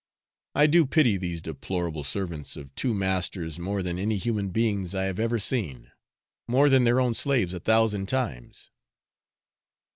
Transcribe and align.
I 0.55 0.65
do 0.65 0.87
pity 0.87 1.15
these 1.15 1.43
deplorable 1.43 2.03
servants 2.03 2.57
of 2.57 2.73
two 2.73 2.95
masters 2.95 3.59
more 3.59 3.83
than 3.83 3.99
any 3.99 4.17
human 4.17 4.49
beings 4.49 4.95
I 4.95 5.03
have 5.03 5.19
ever 5.19 5.37
seen 5.37 5.91
more 6.47 6.69
than 6.69 6.85
their 6.85 6.99
own 6.99 7.13
slaves 7.13 7.53
a 7.53 7.59
thousand 7.59 8.07
times! 8.07 8.71